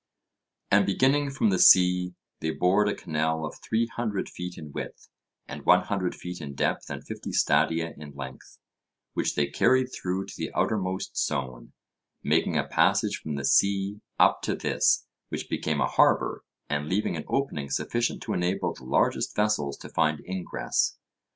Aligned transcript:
And 0.71 0.83
beginning 0.87 1.29
from 1.29 1.51
the 1.51 1.59
sea 1.59 2.15
they 2.39 2.49
bored 2.49 2.89
a 2.89 2.95
canal 2.95 3.45
of 3.45 3.59
three 3.61 3.85
hundred 3.85 4.29
feet 4.29 4.57
in 4.57 4.71
width 4.71 5.09
and 5.47 5.63
one 5.63 5.83
hundred 5.83 6.15
feet 6.15 6.41
in 6.41 6.55
depth 6.55 6.89
and 6.89 7.05
fifty 7.05 7.31
stadia 7.31 7.93
in 7.95 8.15
length, 8.15 8.57
which 9.13 9.35
they 9.35 9.45
carried 9.45 9.89
through 9.93 10.25
to 10.25 10.33
the 10.35 10.49
outermost 10.55 11.15
zone, 11.23 11.73
making 12.23 12.57
a 12.57 12.65
passage 12.65 13.17
from 13.17 13.35
the 13.35 13.45
sea 13.45 14.01
up 14.17 14.41
to 14.41 14.55
this, 14.55 15.05
which 15.29 15.47
became 15.51 15.79
a 15.79 15.85
harbour, 15.87 16.43
and 16.67 16.89
leaving 16.89 17.15
an 17.15 17.25
opening 17.27 17.69
sufficient 17.69 18.23
to 18.23 18.33
enable 18.33 18.73
the 18.73 18.85
largest 18.85 19.35
vessels 19.35 19.77
to 19.77 19.87
find 19.87 20.23
ingress. 20.27 20.97